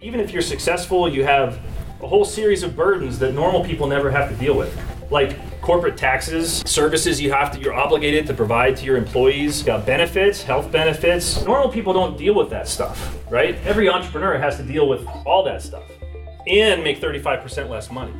Even 0.00 0.20
if 0.20 0.30
you're 0.32 0.42
successful, 0.42 1.08
you 1.08 1.24
have 1.24 1.58
a 2.00 2.06
whole 2.06 2.24
series 2.24 2.62
of 2.62 2.76
burdens 2.76 3.18
that 3.18 3.34
normal 3.34 3.64
people 3.64 3.88
never 3.88 4.12
have 4.12 4.30
to 4.30 4.36
deal 4.36 4.56
with. 4.56 4.72
Like 5.10 5.60
corporate 5.60 5.96
taxes, 5.96 6.62
services 6.66 7.20
you 7.20 7.32
have 7.32 7.50
to 7.52 7.58
you're 7.58 7.74
obligated 7.74 8.24
to 8.28 8.34
provide 8.34 8.76
to 8.76 8.84
your 8.84 8.96
employees, 8.96 9.60
got 9.64 9.84
benefits, 9.84 10.40
health 10.40 10.70
benefits. 10.70 11.44
Normal 11.44 11.68
people 11.68 11.92
don't 11.92 12.16
deal 12.16 12.34
with 12.34 12.48
that 12.50 12.68
stuff, 12.68 13.16
right? 13.28 13.56
Every 13.64 13.88
entrepreneur 13.88 14.38
has 14.38 14.56
to 14.58 14.62
deal 14.62 14.88
with 14.88 15.04
all 15.26 15.42
that 15.44 15.62
stuff 15.62 15.90
and 16.46 16.84
make 16.84 17.00
35% 17.00 17.68
less 17.68 17.90
money. 17.90 18.14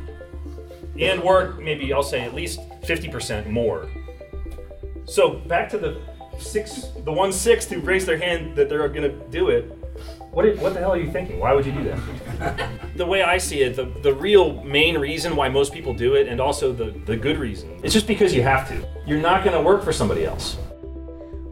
And 0.99 1.23
work 1.23 1.61
maybe 1.61 1.93
I'll 1.93 2.03
say 2.03 2.19
at 2.21 2.33
least 2.33 2.59
50% 2.81 3.49
more. 3.49 3.87
So 5.05 5.35
back 5.35 5.69
to 5.69 5.77
the 5.77 6.01
six 6.39 6.89
the 7.05 7.11
one 7.11 7.31
sixth 7.31 7.69
who 7.69 7.79
raised 7.79 8.05
their 8.05 8.17
hand 8.17 8.55
that 8.57 8.67
they're 8.67 8.87
gonna 8.89 9.09
do 9.29 9.49
it 9.49 9.78
what, 10.31 10.43
did, 10.43 10.61
what 10.61 10.73
the 10.73 10.79
hell 10.79 10.91
are 10.91 10.99
you 10.99 11.11
thinking? 11.11 11.39
Why 11.39 11.53
would 11.53 11.65
you 11.65 11.71
do 11.71 11.83
that? 11.85 12.69
the 12.95 13.05
way 13.05 13.23
I 13.23 13.37
see 13.37 13.61
it, 13.61 13.75
the, 13.75 13.85
the 14.01 14.13
real 14.13 14.63
main 14.63 14.97
reason 14.97 15.35
why 15.35 15.49
most 15.49 15.73
people 15.73 15.93
do 15.93 16.15
it, 16.15 16.27
and 16.27 16.39
also 16.39 16.71
the, 16.71 16.91
the 17.05 17.17
good 17.17 17.37
reason, 17.37 17.79
it's 17.83 17.93
just 17.93 18.07
because 18.07 18.33
you 18.33 18.43
have 18.43 18.67
to. 18.69 18.87
You're 19.05 19.21
not 19.21 19.43
going 19.43 19.55
to 19.55 19.61
work 19.61 19.83
for 19.83 19.91
somebody 19.91 20.25
else. 20.25 20.57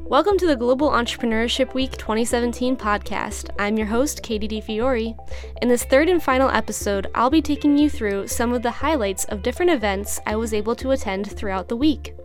Welcome 0.09 0.37
to 0.37 0.47
the 0.47 0.55
Global 0.55 0.91
Entrepreneurship 0.91 1.73
Week 1.73 1.91
2017 1.97 2.77
podcast. 2.77 3.49
I'm 3.59 3.75
your 3.75 3.87
host, 3.87 4.23
Katie 4.23 4.47
DiFiore. 4.47 5.13
In 5.61 5.67
this 5.67 5.83
third 5.83 6.07
and 6.07 6.23
final 6.23 6.49
episode, 6.49 7.07
I'll 7.13 7.29
be 7.29 7.41
taking 7.41 7.77
you 7.77 7.89
through 7.89 8.29
some 8.29 8.53
of 8.53 8.61
the 8.61 8.71
highlights 8.71 9.25
of 9.25 9.43
different 9.43 9.69
events 9.69 10.21
I 10.25 10.37
was 10.37 10.53
able 10.53 10.77
to 10.77 10.91
attend 10.91 11.29
throughout 11.29 11.67
the 11.67 11.75
week. 11.75 12.15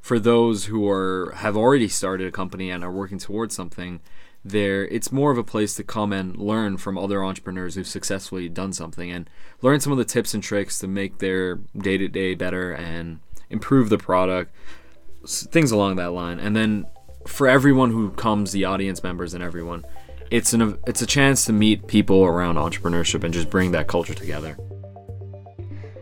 For 0.00 0.18
those 0.18 0.66
who 0.66 0.88
are 0.88 1.32
have 1.36 1.56
already 1.56 1.88
started 1.88 2.26
a 2.26 2.32
company 2.32 2.70
and 2.70 2.82
are 2.84 2.90
working 2.90 3.18
towards 3.18 3.54
something, 3.54 4.00
there 4.44 4.86
it's 4.86 5.12
more 5.12 5.30
of 5.30 5.38
a 5.38 5.44
place 5.44 5.74
to 5.74 5.84
come 5.84 6.12
and 6.12 6.36
learn 6.36 6.76
from 6.78 6.96
other 6.96 7.24
entrepreneurs 7.24 7.74
who've 7.74 7.86
successfully 7.86 8.48
done 8.48 8.72
something 8.72 9.10
and 9.10 9.28
learn 9.60 9.80
some 9.80 9.92
of 9.92 9.98
the 9.98 10.04
tips 10.04 10.34
and 10.34 10.42
tricks 10.42 10.78
to 10.78 10.86
make 10.86 11.18
their 11.18 11.56
day-to-day 11.76 12.34
better 12.34 12.72
and 12.72 13.18
improve 13.50 13.88
the 13.88 13.98
product 13.98 14.52
things 15.26 15.70
along 15.70 15.96
that 15.96 16.12
line 16.12 16.38
and 16.38 16.54
then 16.54 16.86
for 17.26 17.48
everyone 17.48 17.90
who 17.90 18.10
comes 18.10 18.52
the 18.52 18.64
audience 18.64 19.02
members 19.02 19.34
and 19.34 19.42
everyone 19.42 19.84
it's 20.30 20.52
an 20.52 20.78
it's 20.86 21.02
a 21.02 21.06
chance 21.06 21.44
to 21.46 21.52
meet 21.52 21.86
people 21.86 22.24
around 22.24 22.56
entrepreneurship 22.56 23.24
and 23.24 23.32
just 23.32 23.50
bring 23.50 23.72
that 23.72 23.86
culture 23.88 24.14
together. 24.14 24.56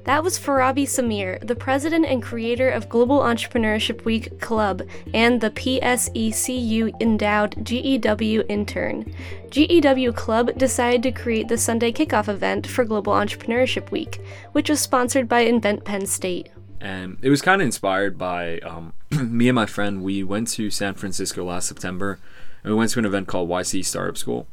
That 0.04 0.22
was 0.22 0.38
Farabi 0.38 0.84
Samir, 0.84 1.44
the 1.44 1.56
president 1.56 2.06
and 2.06 2.22
creator 2.22 2.70
of 2.70 2.88
Global 2.88 3.18
Entrepreneurship 3.18 4.04
Week 4.04 4.40
Club 4.40 4.82
and 5.12 5.40
the 5.40 5.50
PSECU 5.50 6.92
endowed 7.00 7.56
GEW 7.64 8.44
intern. 8.48 9.12
GEW 9.50 10.12
Club 10.12 10.56
decided 10.56 11.02
to 11.02 11.10
create 11.10 11.48
the 11.48 11.58
Sunday 11.58 11.90
kickoff 11.90 12.28
event 12.28 12.68
for 12.68 12.84
Global 12.84 13.14
Entrepreneurship 13.14 13.90
Week, 13.90 14.20
which 14.52 14.70
was 14.70 14.78
sponsored 14.78 15.28
by 15.28 15.40
Invent 15.40 15.84
Penn 15.84 16.06
State. 16.06 16.50
And 16.81 17.19
it 17.22 17.31
was 17.31 17.42
kind 17.42 17.60
of 17.60 17.66
inspired 17.66 18.19
by 18.19 18.59
um, 18.59 18.92
me 19.10 19.48
and 19.48 19.54
my 19.54 19.66
friend. 19.66 20.03
We 20.03 20.22
went 20.22 20.48
to 20.48 20.70
San 20.70 20.94
Francisco 20.94 21.44
last 21.44 21.69
September 21.69 22.19
and 22.62 22.72
we 22.72 22.78
went 22.78 22.91
to 22.92 22.98
an 22.98 23.04
event 23.04 23.28
called 23.28 23.48
YC 23.48 23.84
Startup 23.84 24.16
School. 24.16 24.47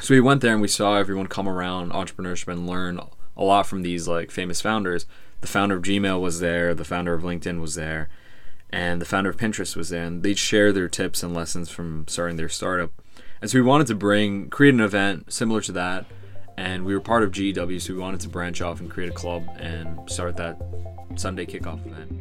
So 0.00 0.14
we 0.14 0.20
went 0.20 0.40
there 0.40 0.52
and 0.52 0.62
we 0.62 0.68
saw 0.68 0.96
everyone 0.96 1.26
come 1.26 1.48
around 1.48 1.92
entrepreneurship 1.92 2.48
and 2.48 2.66
learn 2.66 3.00
a 3.36 3.44
lot 3.44 3.66
from 3.66 3.82
these 3.82 4.08
like 4.08 4.30
famous 4.30 4.60
founders. 4.60 5.06
The 5.40 5.46
founder 5.46 5.76
of 5.76 5.82
Gmail 5.82 6.20
was 6.20 6.40
there, 6.40 6.74
the 6.74 6.84
founder 6.84 7.14
of 7.14 7.22
LinkedIn 7.22 7.60
was 7.60 7.74
there, 7.74 8.08
and 8.70 9.00
the 9.00 9.06
founder 9.06 9.30
of 9.30 9.36
Pinterest 9.36 9.76
was 9.76 9.88
there. 9.88 10.04
And 10.04 10.22
they'd 10.22 10.38
share 10.38 10.72
their 10.72 10.88
tips 10.88 11.22
and 11.22 11.34
lessons 11.34 11.70
from 11.70 12.06
starting 12.08 12.36
their 12.36 12.48
startup. 12.48 12.92
And 13.40 13.50
so 13.50 13.58
we 13.58 13.62
wanted 13.62 13.86
to 13.88 13.94
bring 13.94 14.50
create 14.50 14.74
an 14.74 14.80
event 14.80 15.32
similar 15.32 15.60
to 15.62 15.72
that. 15.72 16.06
And 16.60 16.84
we 16.84 16.92
were 16.92 17.00
part 17.00 17.22
of 17.22 17.32
GEW, 17.32 17.80
so 17.80 17.94
we 17.94 17.98
wanted 17.98 18.20
to 18.20 18.28
branch 18.28 18.60
off 18.60 18.80
and 18.80 18.90
create 18.90 19.08
a 19.08 19.14
club 19.14 19.48
and 19.58 19.98
start 20.10 20.36
that 20.36 20.60
Sunday 21.16 21.46
kickoff 21.46 21.80
event. 21.86 22.12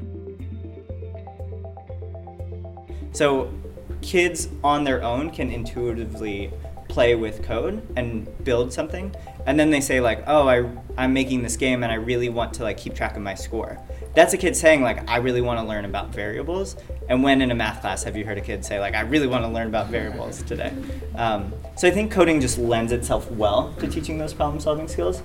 So 3.12 3.54
kids 4.02 4.48
on 4.64 4.86
their 4.86 5.04
own 5.04 5.30
can 5.30 5.52
intuitively 5.52 6.54
play 6.88 7.16
with 7.16 7.44
code 7.44 7.86
and 7.98 8.30
build 8.46 8.72
something 8.72 9.14
and 9.46 9.60
then 9.60 9.70
they 9.70 9.80
say 9.80 10.02
like 10.02 10.24
oh 10.26 10.48
I, 10.48 10.68
i'm 10.98 11.14
making 11.14 11.44
this 11.44 11.56
game 11.56 11.84
and 11.84 11.92
i 11.92 11.96
really 11.96 12.30
want 12.30 12.52
to 12.56 12.64
like 12.64 12.78
keep 12.78 12.96
track 12.96 13.16
of 13.16 13.22
my 13.22 13.36
score 13.36 13.78
that's 14.16 14.34
a 14.34 14.38
kid 14.38 14.56
saying 14.56 14.82
like 14.82 15.08
i 15.08 15.18
really 15.18 15.42
want 15.42 15.60
to 15.60 15.66
learn 15.66 15.86
about 15.86 16.10
variables 16.10 16.78
and 17.10 17.24
when 17.24 17.42
in 17.42 17.52
a 17.52 17.56
math 17.56 17.82
class 17.82 18.04
have 18.04 18.16
you 18.16 18.24
heard 18.24 18.38
a 18.38 18.42
kid 18.42 18.64
say 18.64 18.80
like 18.80 18.96
i 18.96 19.02
really 19.02 19.28
want 19.28 19.44
to 19.44 19.50
learn 19.50 19.68
about 19.68 19.88
variables 19.88 20.42
today 20.44 20.72
um, 21.16 21.52
so 21.76 21.88
i 21.88 21.92
think 21.92 22.12
coding 22.12 22.40
just 22.40 22.58
lends 22.58 22.92
itself 22.92 23.30
well 23.32 23.74
to 23.80 23.88
teaching 23.88 24.18
those 24.18 24.34
problem 24.34 24.60
solving 24.60 24.88
skills 24.88 25.22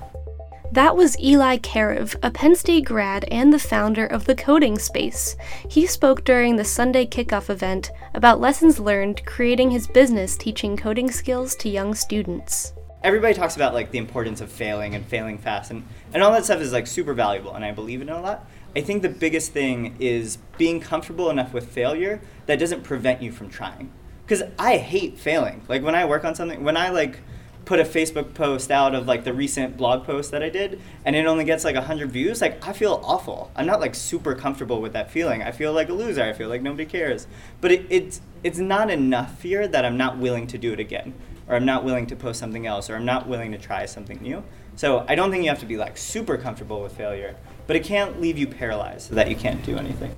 that 0.72 0.97
was 0.97 1.17
Eli 1.21 1.59
Karev, 1.59 2.17
a 2.21 2.33
Penn 2.33 2.56
State 2.56 2.84
grad 2.84 3.27
and 3.31 3.53
the 3.53 3.61
founder 3.61 4.06
of 4.06 4.25
the 4.25 4.34
Coding 4.34 4.77
Space. 4.77 5.37
He 5.71 5.87
spoke 5.87 6.25
during 6.25 6.56
the 6.56 6.65
Sunday 6.65 7.06
kickoff 7.06 7.49
event 7.49 7.93
about 8.12 8.41
lessons 8.41 8.81
learned 8.81 9.25
creating 9.25 9.71
his 9.71 9.87
business 9.87 10.37
teaching 10.37 10.77
coding 10.77 11.12
skills 11.12 11.55
to 11.56 11.69
young 11.69 11.95
students. 11.95 12.72
Everybody 13.05 13.34
talks 13.34 13.55
about 13.55 13.72
like 13.72 13.93
the 13.93 13.99
importance 13.99 14.41
of 14.41 14.51
failing 14.51 14.97
and 14.97 15.06
failing 15.06 15.39
fast 15.39 15.71
and, 15.71 15.87
and 16.12 16.25
all 16.25 16.33
that 16.33 16.45
stuff 16.45 16.61
is 16.61 16.72
like 16.72 16.89
super 16.89 17.15
valuable 17.15 17.55
and 17.55 17.65
I 17.65 17.71
believe 17.71 18.03
in 18.03 18.09
it 18.09 18.12
a 18.12 18.21
lot. 18.21 18.45
I 18.76 18.80
think 18.80 19.02
the 19.02 19.08
biggest 19.08 19.52
thing 19.52 19.96
is 20.00 20.38
being 20.58 20.80
comfortable 20.80 21.30
enough 21.30 21.52
with 21.52 21.68
failure 21.68 22.20
that 22.46 22.58
doesn't 22.58 22.82
prevent 22.82 23.22
you 23.22 23.30
from 23.30 23.48
trying. 23.48 23.92
Because 24.24 24.42
I 24.58 24.78
hate 24.78 25.18
failing. 25.18 25.62
Like 25.68 25.82
when 25.82 25.94
I 25.94 26.04
work 26.04 26.24
on 26.24 26.34
something, 26.34 26.64
when 26.64 26.76
I 26.76 26.88
like 26.88 27.20
put 27.64 27.80
a 27.80 27.84
Facebook 27.84 28.34
post 28.34 28.70
out 28.70 28.94
of 28.94 29.06
like 29.06 29.24
the 29.24 29.32
recent 29.32 29.76
blog 29.76 30.04
post 30.04 30.30
that 30.30 30.42
I 30.42 30.50
did 30.50 30.80
and 31.04 31.16
it 31.16 31.24
only 31.24 31.44
gets 31.44 31.64
like 31.64 31.76
100 31.76 32.10
views, 32.10 32.40
like 32.40 32.66
I 32.66 32.72
feel 32.72 33.00
awful. 33.04 33.50
I'm 33.54 33.66
not 33.66 33.80
like 33.80 33.94
super 33.94 34.34
comfortable 34.34 34.80
with 34.80 34.92
that 34.94 35.10
feeling. 35.10 35.42
I 35.42 35.52
feel 35.52 35.72
like 35.72 35.88
a 35.88 35.92
loser. 35.92 36.22
I 36.22 36.32
feel 36.32 36.48
like 36.48 36.62
nobody 36.62 36.84
cares. 36.84 37.26
But 37.60 37.72
it, 37.72 37.86
it's 37.91 38.20
it's 38.42 38.58
not 38.58 38.91
enough 38.91 39.38
fear 39.38 39.68
that 39.68 39.84
I'm 39.84 39.96
not 39.96 40.18
willing 40.18 40.46
to 40.48 40.58
do 40.58 40.72
it 40.72 40.80
again 40.80 41.14
or 41.48 41.54
I'm 41.56 41.64
not 41.64 41.84
willing 41.84 42.06
to 42.06 42.16
post 42.16 42.41
something 42.41 42.66
else 42.66 42.91
or 42.91 42.97
I'm 42.97 43.04
not 43.04 43.28
willing 43.28 43.53
to 43.53 43.59
try 43.59 43.86
something 43.86 44.20
new. 44.20 44.42
So 44.77 45.04
I 45.09 45.15
don't 45.15 45.30
think 45.30 45.44
you 45.44 45.50
have 45.50 45.60
to 45.60 45.66
be 45.66 45.77
like 45.77 45.97
super 45.97 46.36
comfortable 46.36 46.82
with 46.82 46.97
failure, 46.97 47.36
but 47.66 47.77
it 47.77 47.84
can't 47.84 48.21
leave 48.21 48.39
you 48.39 48.47
paralyzed 48.47 49.09
so 49.09 49.15
that 49.15 49.28
you 49.28 49.37
can't 49.37 49.65
do 49.65 49.77
anything. 49.77 50.15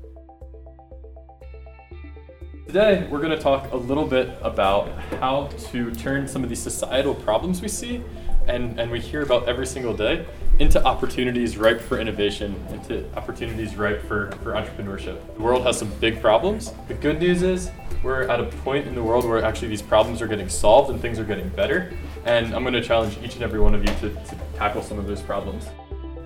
Today, 2.67 3.07
we're 3.09 3.21
going 3.21 3.31
to 3.31 3.39
talk 3.39 3.73
a 3.73 3.77
little 3.77 4.07
bit 4.07 4.37
about 4.43 4.91
how 5.21 5.47
to 5.71 5.91
turn 5.93 6.27
some 6.27 6.43
of 6.43 6.49
these 6.49 6.59
societal 6.59 7.15
problems 7.15 7.63
we 7.63 7.69
see 7.69 8.03
and, 8.49 8.79
and 8.79 8.91
we 8.91 9.01
hear 9.01 9.23
about 9.23 9.49
every 9.49 9.67
single 9.67 9.95
day 9.95 10.27
into 10.59 10.83
opportunities 10.85 11.57
ripe 11.59 11.81
for 11.81 11.99
innovation, 11.99 12.55
into 12.71 13.05
opportunities 13.17 13.77
ripe 13.77 14.03
for, 14.03 14.33
for 14.43 14.53
entrepreneurship. 14.53 15.21
The 15.37 15.43
world 15.43 15.65
has 15.65 15.79
some 15.79 15.91
big 16.01 16.21
problems. 16.21 16.73
The 16.89 16.95
good 16.95 17.21
news 17.21 17.43
is 17.43 17.71
we're 18.03 18.23
at 18.25 18.41
a 18.41 18.45
point 18.45 18.87
in 18.87 18.95
the 18.95 19.03
world 19.03 19.25
where 19.25 19.45
actually 19.45 19.69
these 19.69 19.83
problems 19.83 20.23
are 20.23 20.27
getting 20.27 20.49
solved 20.49 20.91
and 20.91 21.01
things 21.01 21.19
are 21.19 21.25
getting 21.25 21.49
better. 21.51 21.93
And 22.25 22.55
I'm 22.55 22.63
going 22.63 22.75
to 22.75 22.83
challenge 22.83 23.19
each 23.23 23.35
and 23.35 23.43
every 23.43 23.61
one 23.61 23.75
of 23.75 23.83
you 23.83 23.95
to, 24.01 24.15
to 24.15 24.39
tackle 24.55 24.83
some 24.83 24.99
of 24.99 25.07
those 25.07 25.23
problems. 25.23 25.67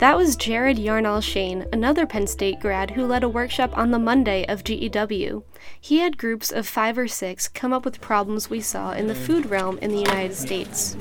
That 0.00 0.16
was 0.16 0.34
Jared 0.34 0.78
Yarnall 0.78 1.22
Shane, 1.22 1.66
another 1.74 2.06
Penn 2.06 2.26
State 2.26 2.58
grad 2.58 2.92
who 2.92 3.04
led 3.04 3.22
a 3.22 3.28
workshop 3.28 3.76
on 3.76 3.90
the 3.90 3.98
Monday 3.98 4.46
of 4.46 4.64
GEW. 4.64 5.42
He 5.78 5.98
had 5.98 6.16
groups 6.16 6.50
of 6.50 6.66
five 6.66 6.96
or 6.96 7.06
six 7.06 7.48
come 7.48 7.74
up 7.74 7.84
with 7.84 8.00
problems 8.00 8.48
we 8.48 8.62
saw 8.62 8.92
in 8.92 9.08
the 9.08 9.14
food 9.14 9.44
realm 9.50 9.76
in 9.82 9.90
the 9.90 9.98
United 9.98 10.34
States. 10.34 10.96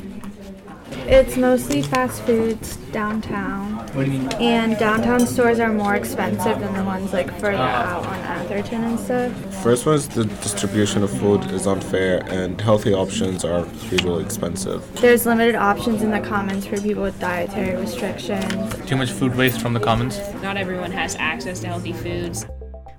It's 1.07 1.37
mostly 1.37 1.81
fast 1.81 2.21
foods 2.23 2.75
downtown. 2.91 3.78
What 3.93 4.05
do 4.05 4.11
you 4.11 4.19
mean? 4.19 4.31
And 4.33 4.77
downtown 4.77 5.25
stores 5.25 5.59
are 5.59 5.73
more 5.73 5.95
expensive 5.95 6.59
than 6.59 6.73
the 6.73 6.83
ones 6.83 7.11
like 7.11 7.31
further 7.39 7.57
out 7.57 8.05
on 8.05 8.19
Atherton 8.19 8.83
and 8.83 8.99
stuff. 8.99 9.63
First 9.63 9.85
one 9.85 9.95
is 9.95 10.07
the 10.07 10.25
distribution 10.25 11.03
of 11.03 11.09
food 11.09 11.49
is 11.51 11.65
unfair 11.65 12.23
and 12.29 12.61
healthy 12.61 12.93
options 12.93 13.43
are 13.43 13.65
usually 13.89 14.23
expensive. 14.23 14.85
There's 15.01 15.25
limited 15.25 15.55
options 15.55 16.03
in 16.03 16.11
the 16.11 16.19
commons 16.19 16.67
for 16.67 16.79
people 16.79 17.03
with 17.03 17.19
dietary 17.19 17.75
restrictions. 17.75 18.87
Too 18.87 18.95
much 18.95 19.11
food 19.11 19.35
waste 19.35 19.59
from 19.59 19.73
the 19.73 19.79
commons. 19.79 20.19
Not 20.41 20.55
everyone 20.55 20.91
has 20.91 21.15
access 21.15 21.59
to 21.61 21.67
healthy 21.67 21.93
foods. 21.93 22.45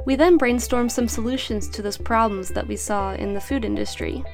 We 0.07 0.17
then 0.17 0.39
brainstormed 0.39 0.91
some 0.91 1.09
solutions 1.09 1.69
to 1.71 1.83
those 1.83 1.99
problems 1.99 2.49
that 2.51 2.67
we 2.67 2.77
saw 2.77 3.15
in 3.15 3.35
the 3.35 3.41
food 3.41 3.65
industry. 3.65 4.25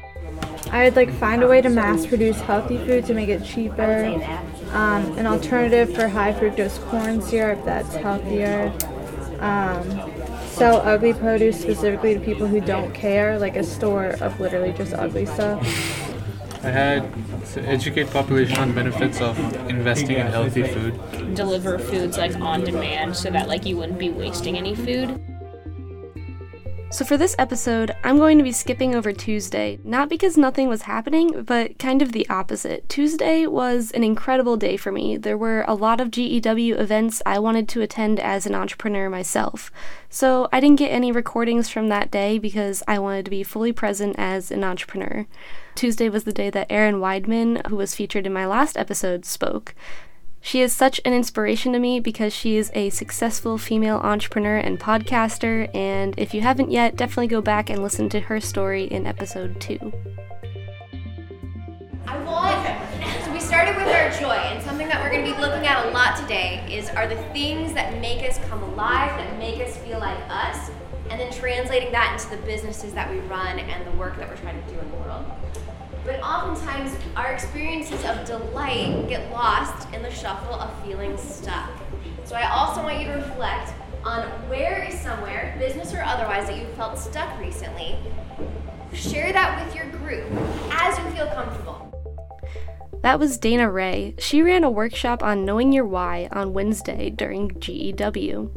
I 0.70 0.84
would 0.84 0.96
like 0.96 1.12
find 1.14 1.42
a 1.42 1.48
way 1.48 1.60
to 1.60 1.68
mass 1.68 2.06
produce 2.06 2.40
healthy 2.40 2.76
food 2.78 3.06
to 3.06 3.14
make 3.14 3.28
it 3.28 3.44
cheaper. 3.44 4.02
Um, 4.72 5.16
an 5.18 5.26
alternative 5.26 5.94
for 5.94 6.08
high 6.08 6.32
fructose 6.32 6.78
corn 6.88 7.22
syrup 7.22 7.64
that's 7.64 7.94
healthier. 7.94 8.72
Um, 9.40 9.82
sell 10.48 10.80
ugly 10.82 11.12
produce 11.12 11.60
specifically 11.60 12.14
to 12.14 12.20
people 12.20 12.46
who 12.46 12.60
don't 12.60 12.92
care, 12.94 13.38
like 13.38 13.56
a 13.56 13.64
store 13.64 14.16
of 14.20 14.40
literally 14.40 14.72
just 14.72 14.94
ugly 14.94 15.26
stuff. 15.26 15.60
I 16.64 16.70
had 16.70 17.12
to 17.52 17.62
educate 17.62 18.10
population 18.10 18.56
on 18.58 18.72
benefits 18.74 19.20
of 19.20 19.38
investing 19.68 20.16
in 20.16 20.26
healthy 20.26 20.62
food. 20.64 20.98
Deliver 21.34 21.78
foods 21.78 22.18
like 22.18 22.34
on 22.40 22.64
demand 22.64 23.16
so 23.16 23.30
that 23.30 23.48
like 23.48 23.66
you 23.66 23.76
wouldn't 23.76 23.98
be 23.98 24.10
wasting 24.10 24.56
any 24.56 24.74
food. 24.74 25.20
So, 26.88 27.04
for 27.04 27.16
this 27.16 27.34
episode, 27.36 27.96
I'm 28.04 28.16
going 28.16 28.38
to 28.38 28.44
be 28.44 28.52
skipping 28.52 28.94
over 28.94 29.12
Tuesday, 29.12 29.80
not 29.82 30.08
because 30.08 30.36
nothing 30.36 30.68
was 30.68 30.82
happening, 30.82 31.42
but 31.42 31.80
kind 31.80 32.00
of 32.00 32.12
the 32.12 32.28
opposite. 32.30 32.88
Tuesday 32.88 33.44
was 33.44 33.90
an 33.90 34.04
incredible 34.04 34.56
day 34.56 34.76
for 34.76 34.92
me. 34.92 35.16
There 35.16 35.36
were 35.36 35.64
a 35.66 35.74
lot 35.74 36.00
of 36.00 36.12
GEW 36.12 36.78
events 36.78 37.20
I 37.26 37.40
wanted 37.40 37.68
to 37.70 37.82
attend 37.82 38.20
as 38.20 38.46
an 38.46 38.54
entrepreneur 38.54 39.10
myself. 39.10 39.72
So, 40.08 40.48
I 40.52 40.60
didn't 40.60 40.78
get 40.78 40.92
any 40.92 41.10
recordings 41.10 41.68
from 41.68 41.88
that 41.88 42.12
day 42.12 42.38
because 42.38 42.84
I 42.86 43.00
wanted 43.00 43.24
to 43.24 43.32
be 43.32 43.42
fully 43.42 43.72
present 43.72 44.14
as 44.16 44.52
an 44.52 44.62
entrepreneur. 44.62 45.26
Tuesday 45.74 46.08
was 46.08 46.22
the 46.22 46.32
day 46.32 46.50
that 46.50 46.70
Erin 46.70 46.96
Weidman, 46.96 47.66
who 47.66 47.76
was 47.76 47.96
featured 47.96 48.26
in 48.26 48.32
my 48.32 48.46
last 48.46 48.78
episode, 48.78 49.24
spoke. 49.24 49.74
She 50.46 50.60
is 50.60 50.72
such 50.72 51.00
an 51.04 51.12
inspiration 51.12 51.72
to 51.72 51.80
me 51.80 51.98
because 51.98 52.32
she 52.32 52.56
is 52.56 52.70
a 52.72 52.90
successful 52.90 53.58
female 53.58 53.96
entrepreneur 53.96 54.58
and 54.58 54.78
podcaster, 54.78 55.68
and 55.74 56.14
if 56.16 56.32
you 56.32 56.40
haven't 56.40 56.70
yet, 56.70 56.94
definitely 56.94 57.26
go 57.26 57.40
back 57.40 57.68
and 57.68 57.82
listen 57.82 58.08
to 58.10 58.20
her 58.20 58.38
story 58.38 58.84
in 58.84 59.08
episode 59.08 59.60
2. 59.60 59.92
I 62.06 62.22
want, 62.22 62.64
so 63.24 63.32
we 63.32 63.40
started 63.40 63.74
with 63.74 63.88
our 63.88 64.08
joy, 64.20 64.36
and 64.36 64.62
something 64.62 64.86
that 64.86 65.02
we're 65.02 65.10
going 65.10 65.24
to 65.24 65.34
be 65.34 65.40
looking 65.40 65.66
at 65.66 65.84
a 65.84 65.90
lot 65.90 66.16
today 66.16 66.64
is 66.70 66.90
are 66.90 67.08
the 67.08 67.20
things 67.32 67.72
that 67.72 68.00
make 68.00 68.22
us 68.22 68.38
come 68.48 68.62
alive, 68.62 69.18
that 69.18 69.36
make 69.40 69.60
us 69.60 69.76
feel 69.78 69.98
like 69.98 70.16
us, 70.30 70.70
and 71.10 71.20
then 71.20 71.32
translating 71.32 71.90
that 71.90 72.12
into 72.12 72.36
the 72.36 72.40
businesses 72.46 72.94
that 72.94 73.10
we 73.10 73.18
run 73.22 73.58
and 73.58 73.84
the 73.84 73.98
work 73.98 74.16
that 74.16 74.28
we're 74.28 74.36
trying 74.36 74.62
to 74.62 74.72
do 74.72 74.78
in 74.78 74.88
the 74.92 74.96
world. 74.98 75.24
Oftentimes, 76.46 76.96
our 77.16 77.32
experiences 77.32 78.04
of 78.04 78.24
delight 78.24 79.08
get 79.08 79.32
lost 79.32 79.92
in 79.92 80.00
the 80.00 80.12
shuffle 80.12 80.54
of 80.54 80.84
feeling 80.84 81.18
stuck. 81.18 81.70
So 82.24 82.36
I 82.36 82.48
also 82.48 82.84
want 82.84 83.00
you 83.00 83.06
to 83.06 83.14
reflect 83.14 83.72
on 84.04 84.22
where 84.48 84.84
is 84.84 84.96
somewhere, 85.00 85.56
business 85.58 85.92
or 85.92 86.02
otherwise, 86.02 86.46
that 86.46 86.56
you 86.56 86.66
felt 86.74 87.00
stuck 87.00 87.36
recently. 87.40 87.98
Share 88.92 89.32
that 89.32 89.66
with 89.66 89.74
your 89.74 89.86
group 89.86 90.24
as 90.70 90.96
you 90.98 91.04
feel 91.10 91.26
comfortable. 91.32 91.75
That 93.02 93.20
was 93.20 93.38
Dana 93.38 93.70
Ray. 93.70 94.14
She 94.18 94.42
ran 94.42 94.64
a 94.64 94.70
workshop 94.70 95.22
on 95.22 95.44
knowing 95.44 95.72
your 95.72 95.84
why 95.84 96.28
on 96.32 96.52
Wednesday 96.52 97.10
during 97.10 97.50
GEW. 97.60 98.50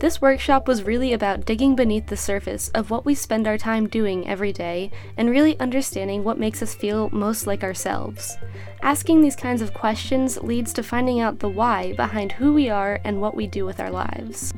This 0.00 0.20
workshop 0.20 0.68
was 0.68 0.84
really 0.84 1.12
about 1.12 1.44
digging 1.44 1.74
beneath 1.74 2.06
the 2.06 2.16
surface 2.16 2.68
of 2.70 2.90
what 2.90 3.04
we 3.04 3.14
spend 3.14 3.46
our 3.46 3.58
time 3.58 3.88
doing 3.88 4.26
every 4.28 4.52
day 4.52 4.90
and 5.16 5.30
really 5.30 5.58
understanding 5.58 6.22
what 6.22 6.38
makes 6.38 6.62
us 6.62 6.74
feel 6.74 7.10
most 7.10 7.46
like 7.46 7.64
ourselves. 7.64 8.36
Asking 8.82 9.20
these 9.20 9.36
kinds 9.36 9.62
of 9.62 9.74
questions 9.74 10.38
leads 10.42 10.72
to 10.74 10.82
finding 10.82 11.20
out 11.20 11.40
the 11.40 11.48
why 11.48 11.92
behind 11.94 12.32
who 12.32 12.52
we 12.52 12.68
are 12.68 13.00
and 13.04 13.20
what 13.20 13.34
we 13.34 13.46
do 13.46 13.64
with 13.64 13.80
our 13.80 13.90
lives. 13.90 14.52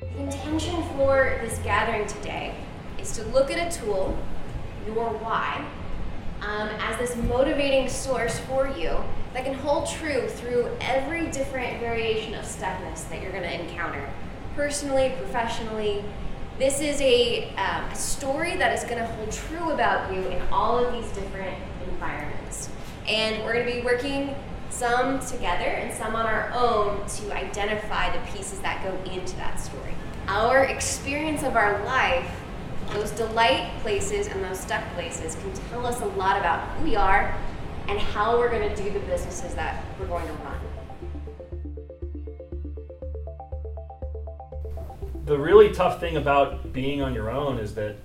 The 0.00 0.22
intention 0.22 0.82
for 0.96 1.38
this 1.42 1.58
gathering 1.58 2.06
today 2.06 2.54
is 2.98 3.12
to 3.12 3.24
look 3.24 3.50
at 3.50 3.74
a 3.74 3.80
tool, 3.80 4.16
your 4.86 5.10
why, 5.10 5.64
um, 6.42 6.68
as 6.80 6.98
this 6.98 7.16
motivating 7.24 7.88
source 7.88 8.38
for 8.40 8.68
you 8.68 8.96
that 9.34 9.44
can 9.44 9.54
hold 9.54 9.88
true 9.88 10.28
through 10.28 10.70
every 10.80 11.30
different 11.30 11.80
variation 11.80 12.34
of 12.34 12.44
stuckness 12.44 13.08
that 13.10 13.22
you're 13.22 13.32
going 13.32 13.42
to 13.42 13.60
encounter, 13.60 14.08
personally, 14.54 15.14
professionally. 15.18 16.04
This 16.58 16.80
is 16.80 17.00
a, 17.00 17.54
um, 17.54 17.84
a 17.90 17.94
story 17.94 18.56
that 18.56 18.76
is 18.76 18.84
going 18.84 18.98
to 18.98 19.06
hold 19.06 19.30
true 19.30 19.70
about 19.70 20.12
you 20.12 20.20
in 20.22 20.42
all 20.50 20.84
of 20.84 20.92
these 20.92 21.10
different 21.12 21.56
environments. 21.88 22.68
And 23.06 23.42
we're 23.44 23.54
going 23.54 23.66
to 23.66 23.72
be 23.72 23.82
working 23.82 24.34
some 24.70 25.18
together 25.20 25.64
and 25.64 25.92
some 25.92 26.14
on 26.14 26.26
our 26.26 26.52
own 26.54 27.06
to 27.06 27.34
identify 27.34 28.16
the 28.16 28.32
pieces 28.32 28.60
that 28.60 28.82
go 28.84 29.10
into 29.10 29.34
that 29.36 29.58
story. 29.58 29.94
Our 30.26 30.64
experience 30.64 31.42
of 31.42 31.56
our 31.56 31.84
life 31.84 32.30
those 32.92 33.10
delight 33.12 33.70
places 33.80 34.28
and 34.28 34.42
those 34.42 34.58
stuck 34.58 34.82
places 34.94 35.34
can 35.36 35.52
tell 35.70 35.86
us 35.86 36.00
a 36.00 36.06
lot 36.06 36.38
about 36.38 36.66
who 36.68 36.84
we 36.84 36.96
are 36.96 37.36
and 37.88 37.98
how 37.98 38.38
we're 38.38 38.50
going 38.50 38.68
to 38.68 38.82
do 38.82 38.90
the 38.90 39.00
businesses 39.00 39.54
that 39.54 39.84
we're 39.98 40.06
going 40.06 40.26
to 40.26 40.32
run. 40.34 40.58
The 45.24 45.38
really 45.38 45.72
tough 45.72 46.00
thing 46.00 46.16
about 46.16 46.72
being 46.72 47.02
on 47.02 47.14
your 47.14 47.30
own 47.30 47.58
is 47.58 47.74
that 47.74 47.96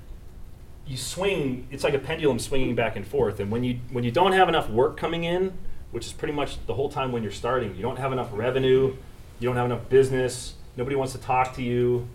you 0.86 0.98
swing 0.98 1.66
it's 1.72 1.84
like 1.84 1.94
a 1.94 2.00
pendulum 2.00 2.38
swinging 2.38 2.76
back 2.76 2.98
and 2.98 3.08
forth 3.08 3.40
and 3.40 3.50
when 3.50 3.64
you 3.64 3.80
when 3.92 4.04
you 4.04 4.12
don't 4.12 4.34
have 4.34 4.50
enough 4.50 4.70
work 4.70 4.98
coming 4.98 5.24
in 5.24 5.54
which 5.92 6.06
is 6.06 6.12
pretty 6.12 6.34
much 6.34 6.58
the 6.66 6.74
whole 6.74 6.90
time 6.90 7.14
when 7.14 7.24
you're 7.24 7.32
starting 7.32 7.74
you 7.76 7.82
don't 7.82 7.98
have 7.98 8.12
enough 8.12 8.28
revenue 8.34 8.94
you 9.40 9.48
don't 9.48 9.56
have 9.56 9.66
enough 9.66 9.88
business 9.88 10.56
nobody 10.76 10.98
wants 10.98 11.14
to 11.14 11.20
talk 11.20 11.56
to 11.56 11.64
you 11.64 12.06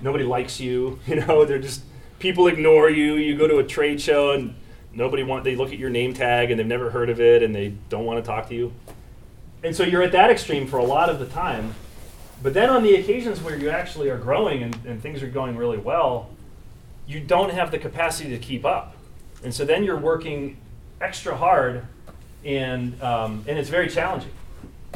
nobody 0.00 0.24
likes 0.24 0.58
you 0.58 0.98
you 1.06 1.16
know 1.16 1.44
they're 1.44 1.60
just 1.60 1.82
people 2.20 2.46
ignore 2.46 2.88
you. 2.88 3.14
You 3.14 3.36
go 3.36 3.48
to 3.48 3.58
a 3.58 3.64
trade 3.64 4.00
show 4.00 4.30
and 4.30 4.54
nobody 4.92 5.24
want 5.24 5.42
they 5.42 5.56
look 5.56 5.72
at 5.72 5.78
your 5.78 5.90
name 5.90 6.14
tag 6.14 6.50
and 6.50 6.60
they've 6.60 6.66
never 6.66 6.90
heard 6.90 7.10
of 7.10 7.20
it 7.20 7.42
and 7.42 7.54
they 7.54 7.74
don't 7.88 8.04
want 8.04 8.22
to 8.22 8.26
talk 8.26 8.48
to 8.50 8.54
you. 8.54 8.72
And 9.64 9.74
so 9.74 9.82
you're 9.82 10.02
at 10.02 10.12
that 10.12 10.30
extreme 10.30 10.66
for 10.66 10.78
a 10.78 10.84
lot 10.84 11.10
of 11.10 11.18
the 11.18 11.26
time. 11.26 11.74
But 12.42 12.54
then 12.54 12.70
on 12.70 12.82
the 12.82 12.94
occasions 12.94 13.42
where 13.42 13.56
you 13.56 13.68
actually 13.68 14.08
are 14.08 14.16
growing 14.16 14.62
and, 14.62 14.74
and 14.86 15.02
things 15.02 15.22
are 15.22 15.28
going 15.28 15.56
really 15.56 15.76
well, 15.76 16.30
you 17.06 17.20
don't 17.20 17.50
have 17.50 17.70
the 17.70 17.78
capacity 17.78 18.30
to 18.30 18.38
keep 18.38 18.64
up. 18.64 18.94
And 19.42 19.52
so 19.52 19.64
then 19.64 19.84
you're 19.84 19.98
working 19.98 20.56
extra 21.00 21.36
hard 21.36 21.86
and 22.44 23.00
um, 23.02 23.44
and 23.46 23.58
it's 23.58 23.68
very 23.68 23.88
challenging 23.88 24.32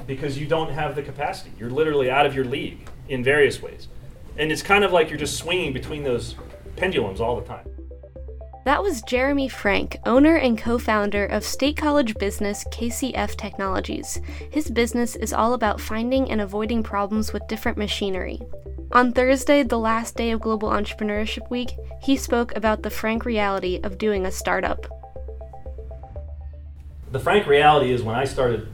because 0.07 0.39
you 0.39 0.47
don't 0.47 0.71
have 0.71 0.95
the 0.95 1.03
capacity. 1.03 1.53
You're 1.59 1.71
literally 1.71 2.11
out 2.11 2.27
of 2.27 2.35
your 2.35 2.45
league 2.45 2.89
in 3.09 3.23
various 3.23 3.61
ways. 3.61 3.89
And 4.37 4.51
it's 4.51 4.63
kind 4.63 4.85
of 4.85 4.93
like 4.93 5.11
you're 5.11 5.19
just 5.19 5.37
swinging 5.37 5.73
between 5.73 6.03
those 6.03 6.35
pendulums 6.77 7.21
all 7.21 7.41
the 7.41 7.47
time. 7.47 7.67
That 8.65 8.83
was 8.83 9.03
Jeremy 9.03 9.49
Frank, 9.49 9.99
owner 10.07 10.37
and 10.37 10.57
co 10.57 10.79
founder 10.79 11.27
of 11.27 11.45
State 11.45 11.77
College 11.77 12.15
business 12.15 12.65
KCF 12.73 13.37
Technologies. 13.37 14.21
His 14.51 14.71
business 14.71 15.17
is 15.17 15.35
all 15.35 15.53
about 15.53 15.83
finding 15.83 16.31
and 16.31 16.41
avoiding 16.41 16.83
problems 16.83 17.33
with 17.33 17.47
different 17.47 17.77
machinery. 17.77 18.41
On 18.93 19.13
Thursday, 19.13 19.63
the 19.63 19.79
last 19.79 20.17
day 20.17 20.31
of 20.31 20.41
Global 20.41 20.71
Entrepreneurship 20.71 21.51
Week, 21.51 21.73
he 22.01 22.17
spoke 22.17 22.57
about 22.57 22.83
the 22.83 22.91
frank 22.91 23.27
reality 23.27 23.81
of 23.83 23.99
doing 23.99 24.25
a 24.25 24.31
startup. 24.31 24.87
The 27.13 27.21
frank 27.21 27.47
reality 27.47 27.93
is 27.93 28.03
when 28.03 28.15
I 28.15 28.25
started 28.25 28.69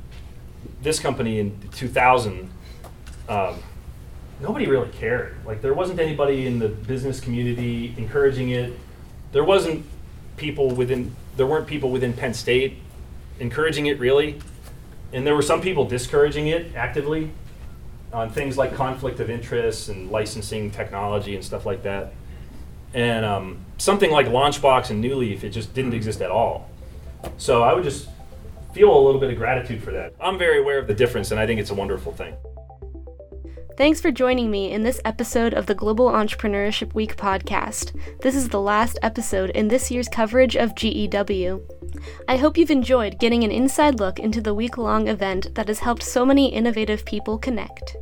this 0.82 1.00
company 1.00 1.40
in 1.40 1.58
2000, 1.72 2.48
um, 3.28 3.62
nobody 4.40 4.66
really 4.66 4.90
cared. 4.90 5.36
Like 5.44 5.62
there 5.62 5.74
wasn't 5.74 6.00
anybody 6.00 6.46
in 6.46 6.58
the 6.58 6.68
business 6.68 7.20
community 7.20 7.94
encouraging 7.96 8.50
it. 8.50 8.72
There 9.32 9.44
wasn't 9.44 9.84
people 10.36 10.70
within 10.70 11.14
there 11.36 11.46
weren't 11.46 11.66
people 11.66 11.90
within 11.90 12.12
Penn 12.12 12.34
State 12.34 12.78
encouraging 13.38 13.86
it 13.86 13.98
really. 13.98 14.40
And 15.12 15.26
there 15.26 15.34
were 15.34 15.42
some 15.42 15.60
people 15.60 15.84
discouraging 15.84 16.48
it 16.48 16.74
actively 16.74 17.30
on 18.12 18.30
things 18.30 18.58
like 18.58 18.74
conflict 18.74 19.20
of 19.20 19.30
interest 19.30 19.88
and 19.88 20.10
licensing 20.10 20.70
technology 20.70 21.34
and 21.34 21.44
stuff 21.44 21.66
like 21.66 21.82
that. 21.84 22.12
And 22.92 23.24
um, 23.24 23.58
something 23.78 24.10
like 24.10 24.26
Launchbox 24.26 24.90
and 24.90 25.00
New 25.00 25.16
Leaf, 25.16 25.44
it 25.44 25.50
just 25.50 25.74
didn't 25.74 25.94
exist 25.94 26.20
at 26.20 26.30
all. 26.30 26.68
So 27.38 27.62
I 27.62 27.72
would 27.72 27.84
just 27.84 28.08
feel 28.72 28.96
a 28.96 29.00
little 29.00 29.20
bit 29.20 29.30
of 29.30 29.36
gratitude 29.36 29.82
for 29.82 29.92
that. 29.92 30.14
I'm 30.20 30.38
very 30.38 30.60
aware 30.60 30.78
of 30.78 30.86
the 30.86 30.94
difference, 30.94 31.30
and 31.30 31.40
I 31.40 31.46
think 31.46 31.60
it's 31.60 31.70
a 31.70 31.74
wonderful 31.74 32.12
thing. 32.12 32.34
Thanks 33.80 33.98
for 33.98 34.10
joining 34.10 34.50
me 34.50 34.70
in 34.70 34.82
this 34.82 35.00
episode 35.06 35.54
of 35.54 35.64
the 35.64 35.74
Global 35.74 36.10
Entrepreneurship 36.10 36.92
Week 36.92 37.16
podcast. 37.16 37.98
This 38.20 38.34
is 38.34 38.50
the 38.50 38.60
last 38.60 38.98
episode 39.00 39.48
in 39.48 39.68
this 39.68 39.90
year's 39.90 40.06
coverage 40.06 40.54
of 40.54 40.74
GEW. 40.74 41.66
I 42.28 42.36
hope 42.36 42.58
you've 42.58 42.70
enjoyed 42.70 43.18
getting 43.18 43.42
an 43.42 43.50
inside 43.50 43.98
look 43.98 44.18
into 44.18 44.42
the 44.42 44.52
week 44.52 44.76
long 44.76 45.08
event 45.08 45.54
that 45.54 45.68
has 45.68 45.78
helped 45.78 46.02
so 46.02 46.26
many 46.26 46.52
innovative 46.52 47.06
people 47.06 47.38
connect. 47.38 47.96